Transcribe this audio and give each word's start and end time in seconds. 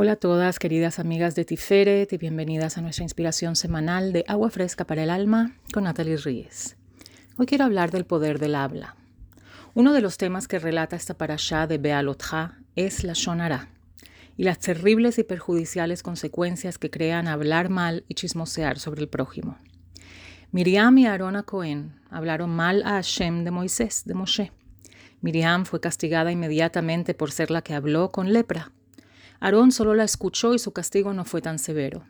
Hola 0.00 0.12
a 0.12 0.16
todas, 0.16 0.60
queridas 0.60 1.00
amigas 1.00 1.34
de 1.34 1.44
Tiferet, 1.44 2.12
y 2.12 2.18
bienvenidas 2.18 2.78
a 2.78 2.82
nuestra 2.82 3.02
inspiración 3.02 3.56
semanal 3.56 4.12
de 4.12 4.24
Agua 4.28 4.48
Fresca 4.48 4.84
para 4.84 5.02
el 5.02 5.10
Alma 5.10 5.56
con 5.74 5.82
Natalie 5.82 6.16
Ríez. 6.16 6.76
Hoy 7.36 7.46
quiero 7.46 7.64
hablar 7.64 7.90
del 7.90 8.04
poder 8.04 8.38
del 8.38 8.54
habla. 8.54 8.94
Uno 9.74 9.92
de 9.92 10.00
los 10.00 10.16
temas 10.16 10.46
que 10.46 10.60
relata 10.60 10.94
esta 10.94 11.14
parashá 11.14 11.66
de 11.66 11.78
Bealotja 11.78 12.60
es 12.76 13.02
la 13.02 13.14
Shonara 13.14 13.70
y 14.36 14.44
las 14.44 14.60
terribles 14.60 15.18
y 15.18 15.24
perjudiciales 15.24 16.04
consecuencias 16.04 16.78
que 16.78 16.90
crean 16.90 17.26
hablar 17.26 17.68
mal 17.68 18.04
y 18.06 18.14
chismosear 18.14 18.78
sobre 18.78 19.00
el 19.00 19.08
prójimo. 19.08 19.58
Miriam 20.52 20.96
y 20.98 21.06
Aarón 21.06 21.42
Cohen 21.42 22.00
hablaron 22.08 22.50
mal 22.50 22.84
a 22.84 22.90
Hashem 22.90 23.42
de 23.42 23.50
Moisés, 23.50 24.04
de 24.04 24.14
Moshe. 24.14 24.52
Miriam 25.22 25.64
fue 25.64 25.80
castigada 25.80 26.30
inmediatamente 26.30 27.14
por 27.14 27.32
ser 27.32 27.50
la 27.50 27.62
que 27.62 27.74
habló 27.74 28.12
con 28.12 28.32
lepra 28.32 28.70
Aarón 29.40 29.72
solo 29.72 29.94
la 29.94 30.04
escuchó 30.04 30.54
y 30.54 30.58
su 30.58 30.72
castigo 30.72 31.14
no 31.14 31.24
fue 31.24 31.40
tan 31.40 31.58
severo. 31.58 32.04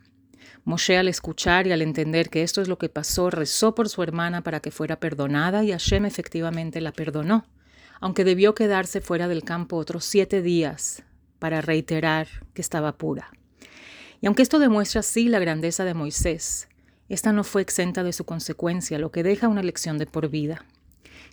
Moshe 0.64 0.96
al 0.98 1.08
escuchar 1.08 1.66
y 1.66 1.72
al 1.72 1.82
entender 1.82 2.30
que 2.30 2.42
esto 2.42 2.60
es 2.60 2.68
lo 2.68 2.78
que 2.78 2.88
pasó, 2.88 3.30
rezó 3.30 3.74
por 3.74 3.88
su 3.88 4.02
hermana 4.02 4.42
para 4.42 4.60
que 4.60 4.70
fuera 4.70 5.00
perdonada 5.00 5.64
y 5.64 5.70
Hashem 5.70 6.04
efectivamente 6.04 6.80
la 6.80 6.92
perdonó, 6.92 7.46
aunque 8.00 8.24
debió 8.24 8.54
quedarse 8.54 9.00
fuera 9.00 9.28
del 9.28 9.44
campo 9.44 9.76
otros 9.76 10.04
siete 10.04 10.42
días 10.42 11.02
para 11.38 11.60
reiterar 11.60 12.28
que 12.54 12.62
estaba 12.62 12.96
pura. 12.96 13.30
Y 14.20 14.26
aunque 14.26 14.42
esto 14.42 14.58
demuestra 14.58 15.00
así 15.00 15.28
la 15.28 15.38
grandeza 15.38 15.84
de 15.84 15.94
Moisés, 15.94 16.68
esta 17.08 17.32
no 17.32 17.44
fue 17.44 17.62
exenta 17.62 18.02
de 18.02 18.12
su 18.12 18.24
consecuencia, 18.24 18.98
lo 18.98 19.10
que 19.10 19.22
deja 19.22 19.48
una 19.48 19.62
lección 19.62 19.96
de 19.98 20.06
por 20.06 20.28
vida. 20.28 20.64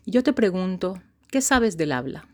Y 0.06 0.12
yo 0.12 0.24
te 0.24 0.34
pregunto, 0.34 1.02
¿qué 1.30 1.42
sabes 1.42 1.78
del 1.78 1.92
habla? 1.92 2.28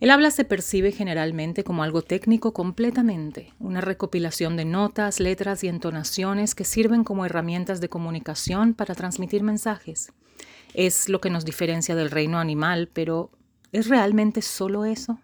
El 0.00 0.10
habla 0.12 0.30
se 0.30 0.44
percibe 0.44 0.92
generalmente 0.92 1.64
como 1.64 1.82
algo 1.82 2.02
técnico 2.02 2.52
completamente, 2.52 3.52
una 3.58 3.80
recopilación 3.80 4.56
de 4.56 4.64
notas, 4.64 5.18
letras 5.18 5.64
y 5.64 5.68
entonaciones 5.68 6.54
que 6.54 6.62
sirven 6.62 7.02
como 7.02 7.26
herramientas 7.26 7.80
de 7.80 7.88
comunicación 7.88 8.74
para 8.74 8.94
transmitir 8.94 9.42
mensajes. 9.42 10.12
Es 10.72 11.08
lo 11.08 11.20
que 11.20 11.30
nos 11.30 11.44
diferencia 11.44 11.96
del 11.96 12.12
reino 12.12 12.38
animal, 12.38 12.88
pero 12.92 13.32
¿es 13.72 13.88
realmente 13.88 14.40
solo 14.40 14.84
eso? 14.84 15.18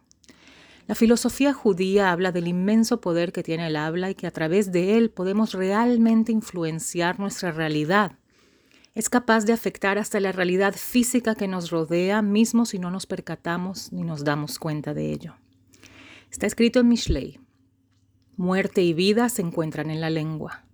La 0.89 0.97
filosofía 0.97 1.55
judía 1.55 2.11
habla 2.11 2.33
del 2.33 2.49
inmenso 2.49 3.01
poder 3.01 3.31
que 3.31 3.45
tiene 3.45 3.69
el 3.69 3.77
habla 3.77 4.11
y 4.11 4.17
que 4.17 4.27
a 4.27 4.33
través 4.33 4.73
de 4.73 4.99
él 4.99 5.09
podemos 5.09 5.53
realmente 5.53 6.33
influenciar 6.33 7.21
nuestra 7.21 7.53
realidad 7.53 8.19
es 8.95 9.11
capaz 9.11 9.45
de 9.45 9.53
afectar 9.53 9.99
hasta 9.99 10.21
la 10.21 10.31
realidad 10.31 10.75
física 10.75 11.35
que 11.35 11.49
nos 11.49 11.71
rodea, 11.71 12.23
mismo 12.23 12.65
si 12.65 12.79
no 12.79 12.91
nos 12.91 13.07
percatamos 13.07 13.93
ni 13.93 14.05
nos 14.05 14.23
damos 14.23 14.61
cuenta 14.61 14.95
de 14.95 15.11
ello. 15.11 15.35
Está 16.31 16.47
escrito 16.47 16.81
en 16.81 16.89
Mishlei. 16.89 17.41
Muerte 18.37 18.83
y 18.83 18.95
vida 18.95 19.29
se 19.29 19.43
encuentran 19.43 19.91
en 19.91 20.01
la 20.01 20.11
lengua. 20.11 20.65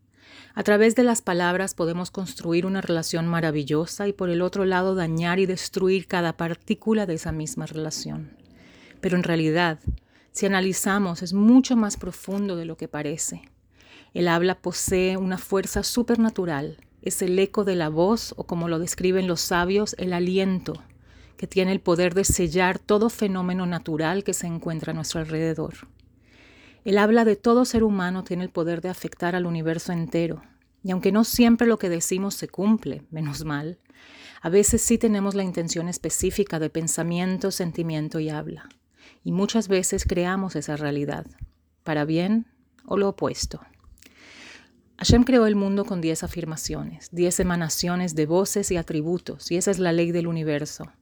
A 0.54 0.62
través 0.62 0.96
de 0.96 1.02
las 1.02 1.22
palabras 1.22 1.74
podemos 1.74 2.10
construir 2.10 2.66
una 2.66 2.82
relación 2.82 3.26
maravillosa 3.26 4.06
y 4.06 4.12
por 4.12 4.28
el 4.28 4.42
otro 4.42 4.66
lado 4.66 4.94
dañar 4.94 5.38
y 5.38 5.46
destruir 5.46 6.06
cada 6.06 6.36
partícula 6.36 7.06
de 7.06 7.14
esa 7.14 7.32
misma 7.32 7.66
relación. 7.66 8.36
Pero 9.00 9.16
en 9.16 9.22
realidad, 9.22 9.78
si 10.32 10.44
analizamos, 10.44 11.22
es 11.22 11.32
mucho 11.32 11.74
más 11.76 11.96
profundo 11.96 12.56
de 12.56 12.66
lo 12.66 12.76
que 12.76 12.88
parece. 12.88 13.42
El 14.12 14.28
habla 14.28 14.60
posee 14.60 15.16
una 15.16 15.38
fuerza 15.38 15.82
supernatural 15.82 16.78
es 17.02 17.22
el 17.22 17.38
eco 17.38 17.64
de 17.64 17.76
la 17.76 17.88
voz 17.88 18.34
o 18.36 18.44
como 18.44 18.68
lo 18.68 18.78
describen 18.78 19.26
los 19.26 19.40
sabios, 19.40 19.94
el 19.98 20.12
aliento, 20.12 20.82
que 21.36 21.46
tiene 21.46 21.72
el 21.72 21.80
poder 21.80 22.14
de 22.14 22.24
sellar 22.24 22.78
todo 22.78 23.08
fenómeno 23.08 23.64
natural 23.66 24.24
que 24.24 24.34
se 24.34 24.46
encuentra 24.46 24.92
a 24.92 24.94
nuestro 24.94 25.20
alrededor. 25.20 25.74
El 26.84 26.98
habla 26.98 27.24
de 27.24 27.36
todo 27.36 27.64
ser 27.64 27.82
humano 27.82 28.24
tiene 28.24 28.44
el 28.44 28.50
poder 28.50 28.80
de 28.80 28.88
afectar 28.88 29.34
al 29.34 29.46
universo 29.46 29.92
entero, 29.92 30.42
y 30.82 30.90
aunque 30.90 31.12
no 31.12 31.24
siempre 31.24 31.66
lo 31.66 31.78
que 31.78 31.88
decimos 31.88 32.34
se 32.34 32.48
cumple, 32.48 33.02
menos 33.10 33.44
mal, 33.44 33.78
a 34.42 34.48
veces 34.48 34.80
sí 34.80 34.96
tenemos 34.96 35.34
la 35.34 35.42
intención 35.42 35.88
específica 35.88 36.58
de 36.58 36.70
pensamiento, 36.70 37.50
sentimiento 37.50 38.20
y 38.20 38.30
habla, 38.30 38.68
y 39.22 39.32
muchas 39.32 39.68
veces 39.68 40.04
creamos 40.06 40.56
esa 40.56 40.76
realidad, 40.76 41.26
para 41.84 42.04
bien 42.04 42.46
o 42.86 42.96
lo 42.96 43.08
opuesto. 43.08 43.60
Hashem 45.00 45.24
creó 45.24 45.46
el 45.46 45.56
mundo 45.56 45.86
con 45.86 46.02
diez 46.02 46.22
afirmaciones, 46.22 47.08
diez 47.10 47.40
emanaciones 47.40 48.14
de 48.14 48.26
voces 48.26 48.70
y 48.70 48.76
atributos, 48.76 49.50
y 49.50 49.56
esa 49.56 49.70
es 49.70 49.78
la 49.78 49.92
ley 49.92 50.12
del 50.12 50.26
universo. 50.26 50.92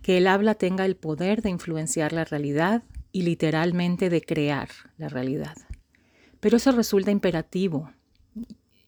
Que 0.00 0.16
el 0.16 0.28
habla 0.28 0.54
tenga 0.54 0.86
el 0.86 0.96
poder 0.96 1.42
de 1.42 1.50
influenciar 1.50 2.14
la 2.14 2.24
realidad 2.24 2.84
y 3.12 3.20
literalmente 3.20 4.08
de 4.08 4.22
crear 4.22 4.70
la 4.96 5.10
realidad. 5.10 5.58
Pero 6.40 6.56
eso 6.56 6.72
resulta 6.72 7.10
imperativo, 7.10 7.90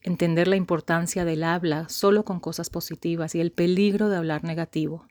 entender 0.00 0.49
la 0.49 0.56
importancia 0.56 1.27
del 1.27 1.45
habla 1.45 1.91
solo 1.91 2.25
con 2.25 2.41
cosas 2.41 2.71
positivas 2.71 3.34
y 3.34 3.41
el 3.41 3.53
peligro 3.53 4.09
de 4.09 4.16
hablar 4.16 4.43
negativo. 4.43 5.06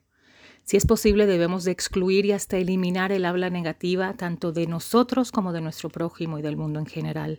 Si 0.63 0.75
es 0.75 0.87
posible, 0.87 1.27
debemos 1.27 1.65
de 1.65 1.71
excluir 1.71 2.25
y 2.25 2.31
hasta 2.31 2.57
eliminar 2.57 3.11
el 3.11 3.25
habla 3.25 3.51
negativa 3.51 4.15
tanto 4.15 4.53
de 4.53 4.65
nosotros 4.65 5.31
como 5.31 5.53
de 5.53 5.61
nuestro 5.61 5.89
prójimo 5.89 6.39
y 6.39 6.41
del 6.41 6.57
mundo 6.57 6.79
en 6.79 6.87
general. 6.87 7.37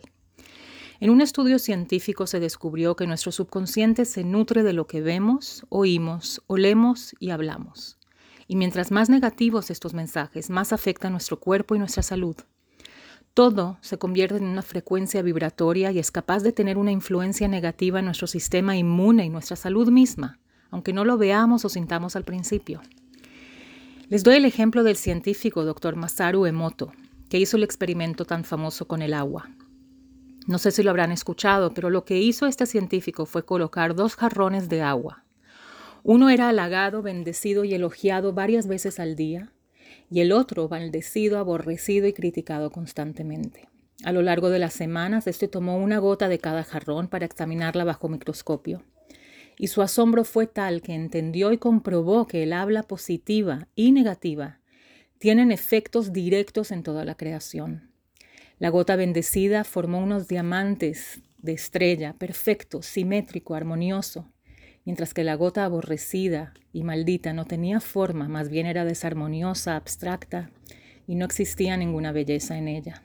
En 0.99 1.11
un 1.11 1.21
estudio 1.21 1.59
científico 1.59 2.25
se 2.25 2.39
descubrió 2.39 2.95
que 2.95 3.05
nuestro 3.05 3.31
subconsciente 3.31 4.03
se 4.05 4.23
nutre 4.23 4.63
de 4.63 4.73
lo 4.73 4.87
que 4.87 5.01
vemos, 5.01 5.63
oímos, 5.69 6.41
olemos 6.47 7.15
y 7.19 7.29
hablamos. 7.29 7.99
Y 8.47 8.55
mientras 8.55 8.89
más 8.89 9.07
negativos 9.07 9.69
estos 9.69 9.93
mensajes, 9.93 10.49
más 10.49 10.73
afecta 10.73 11.11
nuestro 11.11 11.39
cuerpo 11.39 11.75
y 11.75 11.79
nuestra 11.79 12.01
salud. 12.01 12.35
Todo 13.35 13.77
se 13.81 13.99
convierte 13.99 14.37
en 14.37 14.45
una 14.45 14.63
frecuencia 14.63 15.21
vibratoria 15.21 15.91
y 15.91 15.99
es 15.99 16.09
capaz 16.09 16.41
de 16.41 16.51
tener 16.51 16.79
una 16.79 16.91
influencia 16.91 17.47
negativa 17.47 17.99
en 17.99 18.05
nuestro 18.05 18.25
sistema 18.25 18.75
inmune 18.75 19.25
y 19.25 19.29
nuestra 19.29 19.55
salud 19.55 19.91
misma, 19.91 20.39
aunque 20.71 20.93
no 20.93 21.05
lo 21.05 21.19
veamos 21.19 21.63
o 21.63 21.69
sintamos 21.69 22.15
al 22.15 22.23
principio. 22.23 22.81
Les 24.09 24.23
doy 24.23 24.37
el 24.37 24.45
ejemplo 24.45 24.81
del 24.81 24.95
científico 24.95 25.63
Dr. 25.63 25.95
Masaru 25.95 26.47
Emoto, 26.47 26.91
que 27.29 27.37
hizo 27.37 27.57
el 27.57 27.63
experimento 27.63 28.25
tan 28.25 28.43
famoso 28.43 28.87
con 28.87 29.03
el 29.03 29.13
agua. 29.13 29.51
No 30.47 30.59
sé 30.59 30.71
si 30.71 30.81
lo 30.81 30.91
habrán 30.91 31.11
escuchado, 31.11 31.73
pero 31.73 31.89
lo 31.89 32.05
que 32.05 32.19
hizo 32.19 32.45
este 32.45 32.65
científico 32.65 33.25
fue 33.25 33.45
colocar 33.45 33.95
dos 33.95 34.15
jarrones 34.15 34.69
de 34.69 34.81
agua. 34.81 35.25
Uno 36.03 36.29
era 36.29 36.47
halagado, 36.47 37.01
bendecido 37.01 37.65
y 37.65 37.73
elogiado 37.73 38.31
varias 38.31 38.65
veces 38.65 38.97
al 39.01 39.17
día, 39.17 39.51
y 40.09 40.21
el 40.21 40.31
otro 40.31 40.69
maldecido, 40.69 41.37
aborrecido 41.37 42.07
y 42.07 42.13
criticado 42.13 42.71
constantemente. 42.71 43.67
A 44.05 44.13
lo 44.13 44.21
largo 44.21 44.49
de 44.49 44.59
las 44.59 44.73
semanas, 44.73 45.27
este 45.27 45.49
tomó 45.49 45.77
una 45.77 45.97
gota 45.97 46.29
de 46.29 46.39
cada 46.39 46.63
jarrón 46.63 47.09
para 47.09 47.25
examinarla 47.25 47.83
bajo 47.83 48.07
microscopio. 48.07 48.83
Y 49.59 49.67
su 49.67 49.81
asombro 49.81 50.23
fue 50.23 50.47
tal 50.47 50.81
que 50.81 50.93
entendió 50.93 51.51
y 51.51 51.57
comprobó 51.57 52.25
que 52.25 52.43
el 52.43 52.53
habla 52.53 52.83
positiva 52.83 53.67
y 53.75 53.91
negativa 53.91 54.61
tienen 55.17 55.51
efectos 55.51 56.13
directos 56.13 56.71
en 56.71 56.83
toda 56.83 57.03
la 57.03 57.15
creación. 57.15 57.86
La 58.59 58.69
gota 58.69 58.95
bendecida 58.95 59.63
formó 59.63 59.99
unos 59.99 60.27
diamantes 60.27 61.21
de 61.37 61.53
estrella, 61.53 62.13
perfecto, 62.17 62.81
simétrico, 62.81 63.53
armonioso, 63.53 64.31
mientras 64.83 65.13
que 65.13 65.23
la 65.23 65.35
gota 65.35 65.63
aborrecida 65.63 66.53
y 66.73 66.83
maldita 66.83 67.33
no 67.33 67.45
tenía 67.45 67.79
forma, 67.79 68.27
más 68.27 68.49
bien 68.49 68.65
era 68.65 68.83
desarmoniosa, 68.83 69.75
abstracta, 69.75 70.49
y 71.05 71.15
no 71.15 71.25
existía 71.25 71.77
ninguna 71.77 72.11
belleza 72.11 72.57
en 72.57 72.67
ella. 72.67 73.03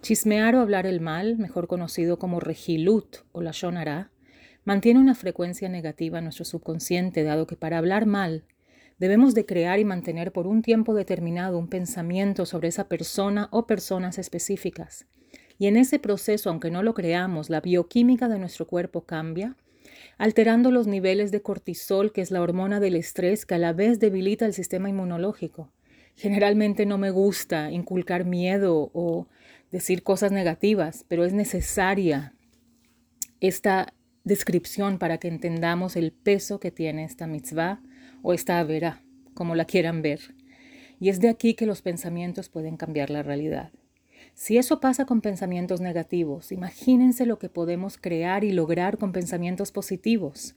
Chismear 0.00 0.56
o 0.56 0.60
hablar 0.60 0.86
el 0.86 1.00
mal, 1.00 1.38
mejor 1.38 1.68
conocido 1.68 2.18
como 2.18 2.40
regilut 2.40 3.18
o 3.30 3.40
la 3.40 3.52
shonara, 3.52 4.10
mantiene 4.64 4.98
una 4.98 5.14
frecuencia 5.14 5.68
negativa 5.68 6.18
en 6.18 6.24
nuestro 6.24 6.44
subconsciente, 6.44 7.22
dado 7.22 7.46
que 7.46 7.54
para 7.54 7.78
hablar 7.78 8.06
mal 8.06 8.44
Debemos 9.02 9.34
de 9.34 9.44
crear 9.44 9.80
y 9.80 9.84
mantener 9.84 10.30
por 10.30 10.46
un 10.46 10.62
tiempo 10.62 10.94
determinado 10.94 11.58
un 11.58 11.66
pensamiento 11.66 12.46
sobre 12.46 12.68
esa 12.68 12.86
persona 12.86 13.48
o 13.50 13.66
personas 13.66 14.16
específicas. 14.16 15.06
Y 15.58 15.66
en 15.66 15.76
ese 15.76 15.98
proceso, 15.98 16.50
aunque 16.50 16.70
no 16.70 16.84
lo 16.84 16.94
creamos, 16.94 17.50
la 17.50 17.60
bioquímica 17.60 18.28
de 18.28 18.38
nuestro 18.38 18.68
cuerpo 18.68 19.00
cambia, 19.00 19.56
alterando 20.18 20.70
los 20.70 20.86
niveles 20.86 21.32
de 21.32 21.42
cortisol, 21.42 22.12
que 22.12 22.20
es 22.20 22.30
la 22.30 22.42
hormona 22.42 22.78
del 22.78 22.94
estrés 22.94 23.44
que 23.44 23.56
a 23.56 23.58
la 23.58 23.72
vez 23.72 23.98
debilita 23.98 24.46
el 24.46 24.54
sistema 24.54 24.88
inmunológico. 24.88 25.72
Generalmente 26.14 26.86
no 26.86 26.96
me 26.96 27.10
gusta 27.10 27.72
inculcar 27.72 28.24
miedo 28.24 28.92
o 28.94 29.26
decir 29.72 30.04
cosas 30.04 30.30
negativas, 30.30 31.04
pero 31.08 31.24
es 31.24 31.32
necesaria 31.32 32.36
esta 33.40 33.94
descripción 34.22 35.00
para 35.00 35.18
que 35.18 35.26
entendamos 35.26 35.96
el 35.96 36.12
peso 36.12 36.60
que 36.60 36.70
tiene 36.70 37.02
esta 37.02 37.26
mitzvah 37.26 37.82
o 38.22 38.32
esta 38.32 38.62
verá, 38.64 39.02
como 39.34 39.54
la 39.54 39.64
quieran 39.64 40.02
ver. 40.02 40.34
Y 41.00 41.08
es 41.08 41.20
de 41.20 41.28
aquí 41.28 41.54
que 41.54 41.66
los 41.66 41.82
pensamientos 41.82 42.48
pueden 42.48 42.76
cambiar 42.76 43.10
la 43.10 43.22
realidad. 43.22 43.72
Si 44.34 44.56
eso 44.56 44.80
pasa 44.80 45.04
con 45.04 45.20
pensamientos 45.20 45.80
negativos, 45.80 46.52
imagínense 46.52 47.26
lo 47.26 47.38
que 47.38 47.48
podemos 47.48 47.98
crear 47.98 48.44
y 48.44 48.52
lograr 48.52 48.98
con 48.98 49.12
pensamientos 49.12 49.72
positivos. 49.72 50.54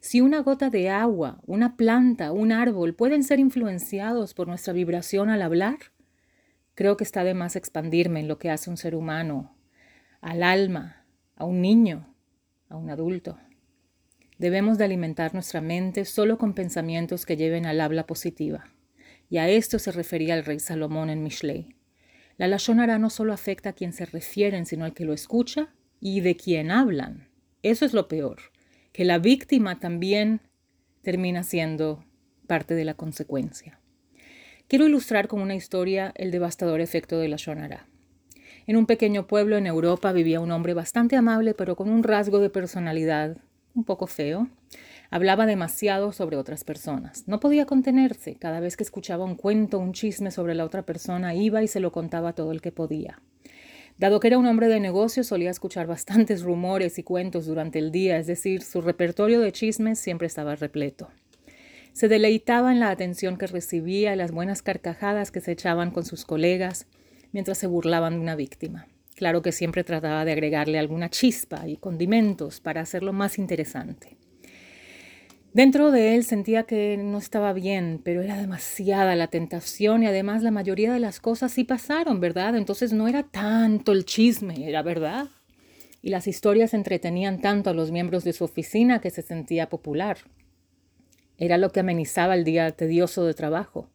Si 0.00 0.20
una 0.20 0.40
gota 0.40 0.70
de 0.70 0.90
agua, 0.90 1.40
una 1.46 1.76
planta, 1.76 2.30
un 2.30 2.52
árbol 2.52 2.94
pueden 2.94 3.24
ser 3.24 3.40
influenciados 3.40 4.34
por 4.34 4.46
nuestra 4.46 4.72
vibración 4.72 5.30
al 5.30 5.42
hablar, 5.42 5.78
Creo 6.76 6.98
que 6.98 7.04
está 7.04 7.24
de 7.24 7.32
más 7.32 7.56
expandirme 7.56 8.20
en 8.20 8.28
lo 8.28 8.38
que 8.38 8.50
hace 8.50 8.68
un 8.68 8.76
ser 8.76 8.94
humano, 8.94 9.56
al 10.20 10.42
alma, 10.42 11.06
a 11.34 11.46
un 11.46 11.62
niño, 11.62 12.14
a 12.68 12.76
un 12.76 12.90
adulto. 12.90 13.38
Debemos 14.38 14.76
de 14.76 14.84
alimentar 14.84 15.32
nuestra 15.32 15.62
mente 15.62 16.04
solo 16.04 16.36
con 16.36 16.52
pensamientos 16.52 17.24
que 17.24 17.36
lleven 17.36 17.64
al 17.64 17.80
habla 17.80 18.06
positiva. 18.06 18.70
Y 19.30 19.38
a 19.38 19.48
esto 19.48 19.78
se 19.78 19.92
refería 19.92 20.34
el 20.34 20.44
rey 20.44 20.60
Salomón 20.60 21.08
en 21.08 21.22
Mishlei. 21.22 21.74
La 22.36 22.46
Lashon 22.46 22.76
no 23.00 23.08
solo 23.08 23.32
afecta 23.32 23.70
a 23.70 23.72
quien 23.72 23.94
se 23.94 24.04
refieren, 24.04 24.66
sino 24.66 24.84
al 24.84 24.92
que 24.92 25.06
lo 25.06 25.14
escucha 25.14 25.74
y 26.00 26.20
de 26.20 26.36
quien 26.36 26.70
hablan. 26.70 27.28
Eso 27.62 27.86
es 27.86 27.94
lo 27.94 28.08
peor, 28.08 28.36
que 28.92 29.06
la 29.06 29.18
víctima 29.18 29.80
también 29.80 30.42
termina 31.02 31.42
siendo 31.42 32.04
parte 32.46 32.74
de 32.74 32.84
la 32.84 32.94
consecuencia. 32.94 33.80
Quiero 34.68 34.86
ilustrar 34.86 35.28
con 35.28 35.40
una 35.40 35.54
historia 35.54 36.12
el 36.14 36.30
devastador 36.30 36.82
efecto 36.82 37.18
de 37.18 37.28
la 37.28 37.36
Shonara. 37.36 37.88
En 38.66 38.76
un 38.76 38.86
pequeño 38.86 39.26
pueblo 39.26 39.56
en 39.56 39.66
Europa 39.66 40.12
vivía 40.12 40.40
un 40.40 40.50
hombre 40.50 40.74
bastante 40.74 41.16
amable, 41.16 41.54
pero 41.54 41.74
con 41.74 41.88
un 41.88 42.02
rasgo 42.02 42.40
de 42.40 42.50
personalidad 42.50 43.38
un 43.76 43.84
poco 43.84 44.06
feo. 44.06 44.48
Hablaba 45.10 45.46
demasiado 45.46 46.12
sobre 46.12 46.36
otras 46.36 46.64
personas. 46.64 47.28
No 47.28 47.38
podía 47.38 47.66
contenerse. 47.66 48.34
Cada 48.34 48.58
vez 48.58 48.76
que 48.76 48.82
escuchaba 48.82 49.24
un 49.24 49.36
cuento, 49.36 49.78
un 49.78 49.92
chisme 49.92 50.30
sobre 50.30 50.54
la 50.54 50.64
otra 50.64 50.82
persona, 50.82 51.34
iba 51.34 51.62
y 51.62 51.68
se 51.68 51.80
lo 51.80 51.92
contaba 51.92 52.32
todo 52.32 52.50
el 52.50 52.60
que 52.60 52.72
podía. 52.72 53.20
Dado 53.98 54.20
que 54.20 54.28
era 54.28 54.38
un 54.38 54.46
hombre 54.46 54.68
de 54.68 54.80
negocios, 54.80 55.28
solía 55.28 55.50
escuchar 55.50 55.86
bastantes 55.86 56.42
rumores 56.42 56.98
y 56.98 57.02
cuentos 57.02 57.46
durante 57.46 57.78
el 57.78 57.92
día, 57.92 58.18
es 58.18 58.26
decir, 58.26 58.62
su 58.62 58.80
repertorio 58.80 59.40
de 59.40 59.52
chismes 59.52 59.98
siempre 59.98 60.26
estaba 60.26 60.56
repleto. 60.56 61.08
Se 61.92 62.08
deleitaba 62.08 62.72
en 62.72 62.80
la 62.80 62.90
atención 62.90 63.38
que 63.38 63.46
recibía 63.46 64.12
y 64.12 64.16
las 64.16 64.32
buenas 64.32 64.60
carcajadas 64.60 65.30
que 65.30 65.40
se 65.40 65.52
echaban 65.52 65.92
con 65.92 66.04
sus 66.04 66.26
colegas 66.26 66.86
mientras 67.32 67.56
se 67.56 67.66
burlaban 67.66 68.14
de 68.14 68.20
una 68.20 68.36
víctima. 68.36 68.86
Claro 69.16 69.40
que 69.40 69.50
siempre 69.50 69.82
trataba 69.82 70.26
de 70.26 70.32
agregarle 70.32 70.78
alguna 70.78 71.08
chispa 71.08 71.66
y 71.66 71.78
condimentos 71.78 72.60
para 72.60 72.82
hacerlo 72.82 73.14
más 73.14 73.38
interesante. 73.38 74.18
Dentro 75.54 75.90
de 75.90 76.14
él 76.14 76.24
sentía 76.24 76.64
que 76.64 76.98
no 76.98 77.16
estaba 77.16 77.54
bien, 77.54 78.02
pero 78.04 78.20
era 78.20 78.36
demasiada 78.36 79.16
la 79.16 79.28
tentación 79.28 80.02
y 80.02 80.06
además 80.06 80.42
la 80.42 80.50
mayoría 80.50 80.92
de 80.92 81.00
las 81.00 81.18
cosas 81.18 81.50
sí 81.50 81.64
pasaron, 81.64 82.20
¿verdad? 82.20 82.56
Entonces 82.56 82.92
no 82.92 83.08
era 83.08 83.22
tanto 83.22 83.92
el 83.92 84.04
chisme, 84.04 84.68
era 84.68 84.82
verdad. 84.82 85.28
Y 86.02 86.10
las 86.10 86.26
historias 86.26 86.74
entretenían 86.74 87.40
tanto 87.40 87.70
a 87.70 87.74
los 87.74 87.90
miembros 87.90 88.22
de 88.22 88.34
su 88.34 88.44
oficina 88.44 89.00
que 89.00 89.08
se 89.08 89.22
sentía 89.22 89.70
popular. 89.70 90.18
Era 91.38 91.56
lo 91.56 91.72
que 91.72 91.80
amenizaba 91.80 92.34
el 92.34 92.44
día 92.44 92.70
tedioso 92.72 93.24
de 93.24 93.32
trabajo. 93.32 93.88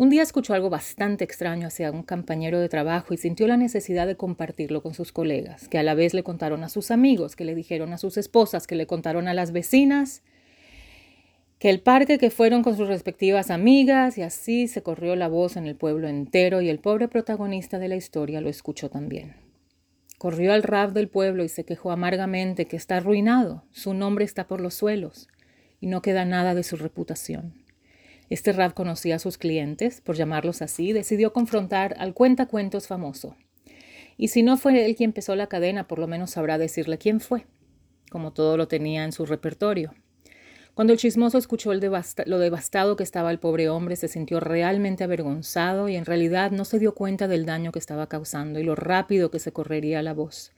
Un 0.00 0.08
día 0.08 0.22
escuchó 0.22 0.54
algo 0.54 0.70
bastante 0.70 1.24
extraño 1.24 1.66
hacia 1.66 1.90
un 1.90 2.02
compañero 2.04 2.58
de 2.58 2.70
trabajo 2.70 3.12
y 3.12 3.18
sintió 3.18 3.46
la 3.46 3.58
necesidad 3.58 4.06
de 4.06 4.16
compartirlo 4.16 4.82
con 4.82 4.94
sus 4.94 5.12
colegas, 5.12 5.68
que 5.68 5.76
a 5.76 5.82
la 5.82 5.92
vez 5.92 6.14
le 6.14 6.22
contaron 6.22 6.64
a 6.64 6.70
sus 6.70 6.90
amigos, 6.90 7.36
que 7.36 7.44
le 7.44 7.54
dijeron 7.54 7.92
a 7.92 7.98
sus 7.98 8.16
esposas, 8.16 8.66
que 8.66 8.76
le 8.76 8.86
contaron 8.86 9.28
a 9.28 9.34
las 9.34 9.52
vecinas, 9.52 10.22
que 11.58 11.68
el 11.68 11.82
parque 11.82 12.16
que 12.16 12.30
fueron 12.30 12.62
con 12.62 12.78
sus 12.78 12.88
respectivas 12.88 13.50
amigas 13.50 14.16
y 14.16 14.22
así 14.22 14.68
se 14.68 14.82
corrió 14.82 15.16
la 15.16 15.28
voz 15.28 15.58
en 15.58 15.66
el 15.66 15.76
pueblo 15.76 16.08
entero 16.08 16.62
y 16.62 16.70
el 16.70 16.78
pobre 16.78 17.06
protagonista 17.06 17.78
de 17.78 17.88
la 17.88 17.96
historia 17.96 18.40
lo 18.40 18.48
escuchó 18.48 18.88
también. 18.88 19.34
Corrió 20.16 20.54
al 20.54 20.62
rab 20.62 20.94
del 20.94 21.10
pueblo 21.10 21.44
y 21.44 21.50
se 21.50 21.64
quejó 21.64 21.90
amargamente 21.90 22.64
que 22.64 22.76
está 22.76 22.96
arruinado, 22.96 23.64
su 23.70 23.92
nombre 23.92 24.24
está 24.24 24.48
por 24.48 24.62
los 24.62 24.72
suelos 24.72 25.28
y 25.78 25.88
no 25.88 26.00
queda 26.00 26.24
nada 26.24 26.54
de 26.54 26.62
su 26.62 26.76
reputación. 26.76 27.59
Este 28.30 28.52
Rab 28.52 28.74
conocía 28.74 29.16
a 29.16 29.18
sus 29.18 29.38
clientes, 29.38 30.00
por 30.00 30.14
llamarlos 30.14 30.62
así, 30.62 30.92
decidió 30.92 31.32
confrontar 31.32 31.96
al 31.98 32.14
cuentacuentos 32.14 32.86
famoso. 32.86 33.34
Y 34.16 34.28
si 34.28 34.44
no 34.44 34.56
fue 34.56 34.86
él 34.86 34.94
quien 34.94 35.10
empezó 35.10 35.34
la 35.34 35.48
cadena, 35.48 35.88
por 35.88 35.98
lo 35.98 36.06
menos 36.06 36.30
sabrá 36.30 36.56
decirle 36.56 36.96
quién 36.96 37.18
fue, 37.18 37.46
como 38.08 38.32
todo 38.32 38.56
lo 38.56 38.68
tenía 38.68 39.02
en 39.02 39.10
su 39.10 39.26
repertorio. 39.26 39.94
Cuando 40.74 40.92
el 40.92 40.98
chismoso 41.00 41.38
escuchó 41.38 41.72
lo 41.74 42.38
devastado 42.38 42.94
que 42.94 43.02
estaba 43.02 43.32
el 43.32 43.40
pobre 43.40 43.68
hombre, 43.68 43.96
se 43.96 44.06
sintió 44.06 44.38
realmente 44.38 45.02
avergonzado 45.02 45.88
y 45.88 45.96
en 45.96 46.04
realidad 46.04 46.52
no 46.52 46.64
se 46.64 46.78
dio 46.78 46.94
cuenta 46.94 47.26
del 47.26 47.44
daño 47.44 47.72
que 47.72 47.80
estaba 47.80 48.06
causando 48.06 48.60
y 48.60 48.62
lo 48.62 48.76
rápido 48.76 49.32
que 49.32 49.40
se 49.40 49.50
correría 49.50 50.02
la 50.02 50.14
voz. 50.14 50.52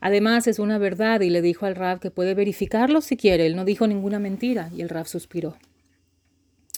Además, 0.00 0.48
es 0.48 0.58
una 0.58 0.78
verdad 0.78 1.20
y 1.20 1.30
le 1.30 1.42
dijo 1.42 1.64
al 1.64 1.76
Rab 1.76 2.00
que 2.00 2.10
puede 2.10 2.34
verificarlo 2.34 3.00
si 3.00 3.16
quiere. 3.16 3.46
Él 3.46 3.54
no 3.54 3.64
dijo 3.64 3.86
ninguna 3.86 4.18
mentira 4.18 4.68
y 4.74 4.82
el 4.82 4.88
Rab 4.88 5.06
suspiró 5.06 5.56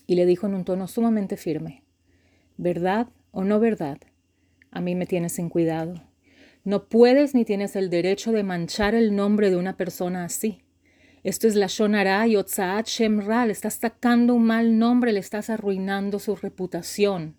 y 0.07 0.15
le 0.15 0.27
dijo 0.27 0.47
en 0.47 0.55
un 0.55 0.65
tono 0.65 0.89
sumamente 0.89 1.37
firme, 1.37 1.83
¿verdad 2.57 3.09
o 3.33 3.45
no 3.45 3.61
verdad? 3.61 3.99
A 4.71 4.81
mí 4.81 4.95
me 4.95 5.07
tienes 5.07 5.33
sin 5.33 5.49
cuidado. 5.49 6.03
No 6.65 6.89
puedes 6.89 7.35
ni 7.35 7.45
tienes 7.45 7.77
el 7.77 7.91
derecho 7.91 8.33
de 8.33 8.43
manchar 8.43 8.95
el 8.95 9.15
nombre 9.15 9.51
de 9.51 9.57
una 9.57 9.77
persona 9.77 10.25
así. 10.25 10.63
Esto 11.23 11.49
es 11.49 11.55
la 11.55 11.67
Shonara 11.67 12.27
y 12.27 12.37
Otzaat 12.37 12.87
Shemra. 12.87 13.47
Le 13.47 13.53
estás 13.53 13.75
sacando 13.75 14.35
un 14.35 14.45
mal 14.45 14.79
nombre, 14.79 15.13
le 15.13 15.21
estás 15.21 15.51
arruinando 15.51 16.19
su 16.19 16.37
reputación. 16.37 17.37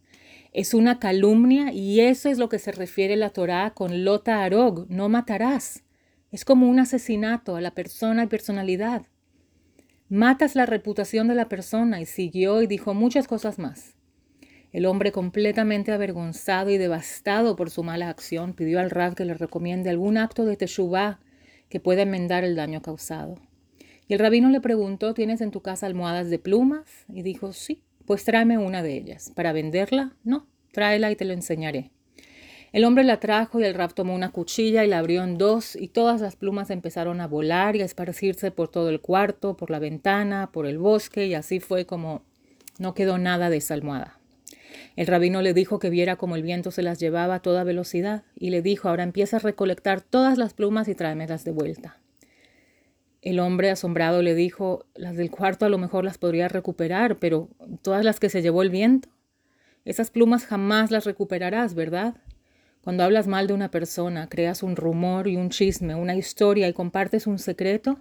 Es 0.54 0.74
una 0.74 1.00
calumnia 1.00 1.72
y 1.72 2.00
eso 2.00 2.30
es 2.30 2.38
lo 2.38 2.50
que 2.50 2.60
se 2.60 2.72
refiere 2.72 3.16
la 3.16 3.30
Torá 3.30 3.72
con 3.74 4.04
Lota 4.04 4.44
Arog, 4.44 4.88
no 4.90 5.08
matarás. 5.08 5.84
Es 6.32 6.46
como 6.46 6.68
un 6.70 6.80
asesinato 6.80 7.56
a 7.56 7.62
la 7.62 7.72
persona 7.72 8.24
y 8.24 8.28
personalidad. 8.28 9.04
Matas 10.10 10.56
la 10.56 10.66
reputación 10.66 11.28
de 11.28 11.36
la 11.36 11.50
persona 11.50 12.00
y 12.00 12.06
siguió 12.06 12.62
y 12.62 12.68
dijo 12.68 12.94
muchas 12.94 13.28
cosas 13.28 13.60
más. 13.60 13.94
El 14.72 14.86
hombre 14.86 15.12
completamente 15.12 15.92
avergonzado 15.92 16.70
y 16.70 16.78
devastado 16.78 17.58
por 17.58 17.70
su 17.70 17.84
mala 17.84 18.08
acción 18.08 18.54
pidió 18.54 18.80
al 18.80 18.90
Rab 18.90 19.16
que 19.16 19.26
le 19.26 19.34
recomiende 19.34 19.90
algún 19.90 20.18
acto 20.18 20.46
de 20.46 20.56
teshuvah 20.56 21.20
que 21.68 21.82
pueda 21.82 22.04
enmendar 22.04 22.46
el 22.46 22.56
daño 22.56 22.82
causado. 22.82 23.36
Y 24.08 24.14
el 24.14 24.20
rabino 24.20 24.50
le 24.50 24.62
preguntó, 24.62 25.14
¿tienes 25.14 25.42
en 25.42 25.52
tu 25.52 25.60
casa 25.60 25.88
almohadas 25.88 26.30
de 26.30 26.40
plumas? 26.40 27.06
Y 27.10 27.22
dijo, 27.24 27.52
sí, 27.52 27.84
pues 28.06 28.24
tráeme 28.24 28.58
una 28.58 28.84
de 28.84 28.96
ellas. 28.96 29.34
¿Para 29.36 29.52
venderla? 29.52 30.16
No, 30.24 30.48
tráela 30.72 31.12
y 31.12 31.18
te 31.18 31.26
lo 31.26 31.34
enseñaré. 31.34 31.92
El 32.74 32.84
hombre 32.84 33.04
la 33.04 33.20
trajo 33.20 33.60
y 33.60 33.64
el 33.64 33.74
rab 33.74 33.94
tomó 33.94 34.14
una 34.14 34.32
cuchilla 34.32 34.84
y 34.84 34.88
la 34.88 35.00
abrió 35.00 35.24
en 35.24 35.38
dos 35.38 35.76
y 35.76 35.88
todas 35.88 36.20
las 36.20 36.36
plumas 36.36 36.70
empezaron 36.70 37.22
a 37.22 37.28
volar 37.28 37.76
y 37.76 37.82
a 37.82 37.86
esparcirse 37.86 38.52
por 38.52 38.70
todo 38.70 38.90
el 38.90 39.00
cuarto, 39.00 39.56
por 39.56 39.72
la 39.72 39.80
ventana, 39.80 40.52
por 40.52 40.66
el 40.66 40.78
bosque 40.78 41.28
y 41.28 41.34
así 41.34 41.60
fue 41.60 41.86
como 41.86 42.24
no 42.78 42.94
quedó 42.94 43.18
nada 43.18 43.50
de 43.50 43.58
esa 43.58 43.74
almohada. 43.74 44.20
El 44.96 45.08
rabino 45.08 45.42
le 45.42 45.54
dijo 45.54 45.80
que 45.80 45.90
viera 45.90 46.16
cómo 46.16 46.36
el 46.36 46.44
viento 46.44 46.72
se 46.72 46.84
las 46.84 47.00
llevaba 47.00 47.36
a 47.36 47.42
toda 47.42 47.64
velocidad 47.64 48.24
y 48.36 48.50
le 48.50 48.62
dijo, 48.62 48.90
ahora 48.90 49.04
empieza 49.04 49.38
a 49.38 49.40
recolectar 49.40 50.02
todas 50.02 50.38
las 50.38 50.54
plumas 50.54 50.88
y 50.88 50.96
tráemelas 50.96 51.44
de 51.46 51.52
vuelta. 51.52 51.98
El 53.22 53.40
hombre 53.40 53.70
asombrado 53.70 54.22
le 54.22 54.36
dijo, 54.36 54.86
las 54.96 55.16
del 55.16 55.32
cuarto 55.32 55.66
a 55.66 55.70
lo 55.70 55.78
mejor 55.78 56.04
las 56.04 56.18
podría 56.18 56.48
recuperar, 56.48 57.18
pero 57.20 57.50
todas 57.82 58.04
las 58.04 58.20
que 58.20 58.30
se 58.30 58.42
llevó 58.42 58.62
el 58.62 58.70
viento, 58.70 59.10
esas 59.86 60.12
plumas 60.12 60.46
jamás 60.46 60.92
las 60.92 61.06
recuperarás, 61.06 61.74
¿verdad? 61.74 62.16
Cuando 62.88 63.04
hablas 63.04 63.28
mal 63.28 63.48
de 63.48 63.54
una 63.54 63.70
persona, 63.70 64.30
creas 64.30 64.64
un 64.64 64.78
rumor 64.78 65.28
y 65.28 65.36
un 65.36 65.50
chisme, 65.50 65.94
una 65.94 66.16
historia 66.16 66.70
y 66.70 66.74
compartes 66.74 67.28
un 67.28 67.38
secreto, 67.38 68.00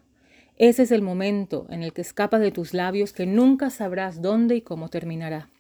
ese 0.59 0.85
es 0.85 0.93
el 0.93 1.03
momento 1.03 1.67
en 1.71 1.83
el 1.83 1.93
que 1.93 2.03
escapa 2.03 2.39
de 2.39 2.53
tus 2.53 2.73
labios 2.73 3.13
que 3.13 3.27
nunca 3.27 3.71
sabrás 3.71 4.23
dónde 4.23 4.55
y 4.55 4.61
cómo 4.61 4.89
terminará, 4.89 5.51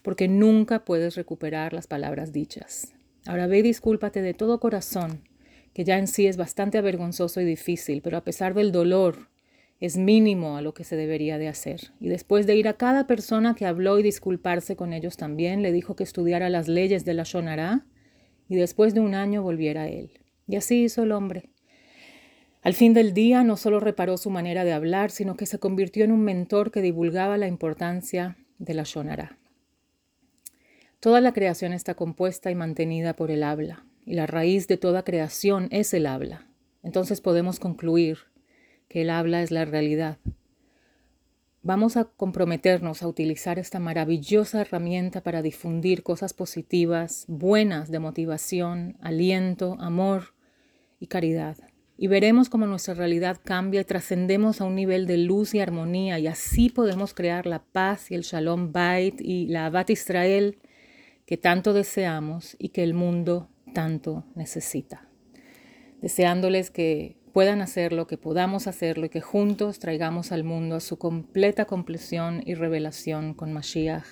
porque 0.00 0.28
nunca 0.28 0.82
puedes 0.86 1.14
recuperar 1.14 1.74
las 1.74 1.86
palabras 1.86 2.32
dichas. 2.32 2.94
Ahora 3.26 3.48
ve 3.48 3.62
discúlpate 3.62 4.22
de 4.22 4.32
todo 4.32 4.60
corazón, 4.60 5.20
que 5.74 5.84
ya 5.84 5.98
en 5.98 6.06
sí 6.06 6.26
es 6.26 6.38
bastante 6.38 6.78
avergonzoso 6.78 7.42
y 7.42 7.44
difícil, 7.44 8.00
pero 8.00 8.16
a 8.16 8.24
pesar 8.24 8.54
del 8.54 8.72
dolor, 8.72 9.28
es 9.78 9.98
mínimo 9.98 10.56
a 10.56 10.62
lo 10.62 10.72
que 10.72 10.84
se 10.84 10.96
debería 10.96 11.36
de 11.36 11.48
hacer. 11.48 11.92
Y 12.00 12.08
después 12.08 12.46
de 12.46 12.56
ir 12.56 12.66
a 12.68 12.78
cada 12.78 13.06
persona 13.06 13.54
que 13.54 13.66
habló 13.66 13.98
y 13.98 14.02
disculparse 14.02 14.74
con 14.74 14.94
ellos 14.94 15.18
también, 15.18 15.60
le 15.60 15.70
dijo 15.70 15.96
que 15.96 16.04
estudiara 16.04 16.48
las 16.48 16.66
leyes 16.66 17.04
de 17.04 17.12
la 17.12 17.24
Shonará 17.24 17.84
y 18.48 18.56
después 18.56 18.94
de 18.94 19.00
un 19.00 19.14
año 19.14 19.42
volviera 19.42 19.82
a 19.82 19.88
él. 19.88 20.10
Y 20.46 20.56
así 20.56 20.84
hizo 20.84 21.02
el 21.02 21.12
hombre. 21.12 21.50
Al 22.62 22.74
fin 22.74 22.94
del 22.94 23.12
día 23.12 23.44
no 23.44 23.56
solo 23.56 23.80
reparó 23.80 24.16
su 24.16 24.30
manera 24.30 24.64
de 24.64 24.72
hablar, 24.72 25.10
sino 25.10 25.36
que 25.36 25.46
se 25.46 25.58
convirtió 25.58 26.04
en 26.04 26.12
un 26.12 26.22
mentor 26.22 26.70
que 26.70 26.80
divulgaba 26.80 27.36
la 27.36 27.46
importancia 27.46 28.38
de 28.58 28.74
la 28.74 28.84
Shonara. 28.84 29.38
Toda 31.00 31.20
la 31.20 31.34
creación 31.34 31.74
está 31.74 31.94
compuesta 31.94 32.50
y 32.50 32.54
mantenida 32.54 33.14
por 33.14 33.30
el 33.30 33.42
habla, 33.42 33.84
y 34.06 34.14
la 34.14 34.26
raíz 34.26 34.66
de 34.66 34.78
toda 34.78 35.04
creación 35.04 35.68
es 35.70 35.92
el 35.92 36.06
habla. 36.06 36.46
Entonces 36.82 37.20
podemos 37.20 37.60
concluir 37.60 38.18
que 38.88 39.02
el 39.02 39.10
habla 39.10 39.42
es 39.42 39.50
la 39.50 39.66
realidad, 39.66 40.18
Vamos 41.66 41.96
a 41.96 42.04
comprometernos 42.04 43.02
a 43.02 43.08
utilizar 43.08 43.58
esta 43.58 43.78
maravillosa 43.78 44.60
herramienta 44.60 45.22
para 45.22 45.40
difundir 45.40 46.02
cosas 46.02 46.34
positivas, 46.34 47.24
buenas 47.26 47.90
de 47.90 48.00
motivación, 48.00 48.98
aliento, 49.00 49.78
amor 49.80 50.34
y 51.00 51.06
caridad. 51.06 51.56
Y 51.96 52.08
veremos 52.08 52.50
cómo 52.50 52.66
nuestra 52.66 52.92
realidad 52.92 53.40
cambia 53.42 53.80
y 53.80 53.84
trascendemos 53.84 54.60
a 54.60 54.64
un 54.64 54.74
nivel 54.74 55.06
de 55.06 55.16
luz 55.16 55.54
y 55.54 55.60
armonía 55.60 56.18
y 56.18 56.26
así 56.26 56.68
podemos 56.68 57.14
crear 57.14 57.46
la 57.46 57.64
paz 57.64 58.10
y 58.10 58.14
el 58.14 58.24
shalom 58.24 58.70
bait 58.70 59.18
y 59.22 59.46
la 59.46 59.64
abat 59.64 59.88
Israel 59.88 60.58
que 61.24 61.38
tanto 61.38 61.72
deseamos 61.72 62.56
y 62.58 62.68
que 62.68 62.82
el 62.82 62.92
mundo 62.92 63.48
tanto 63.72 64.26
necesita. 64.34 65.08
Deseándoles 66.02 66.70
que 66.70 67.16
puedan 67.34 67.62
hacerlo, 67.62 68.06
que 68.06 68.16
podamos 68.16 68.68
hacerlo 68.68 69.06
y 69.06 69.08
que 69.08 69.20
juntos 69.20 69.80
traigamos 69.80 70.30
al 70.30 70.44
mundo 70.44 70.76
a 70.76 70.80
su 70.80 70.98
completa 70.98 71.64
compleción 71.64 72.40
y 72.46 72.54
revelación 72.54 73.34
con 73.34 73.52
Mashiach, 73.52 74.06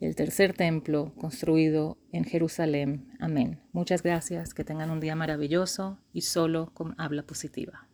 el 0.00 0.14
tercer 0.14 0.54
templo 0.54 1.12
construido 1.18 1.98
en 2.12 2.24
Jerusalén. 2.24 3.08
Amén. 3.18 3.58
Muchas 3.72 4.04
gracias, 4.04 4.54
que 4.54 4.62
tengan 4.62 4.92
un 4.92 5.00
día 5.00 5.16
maravilloso 5.16 5.98
y 6.12 6.20
solo 6.20 6.70
con 6.72 6.94
habla 6.96 7.24
positiva. 7.24 7.88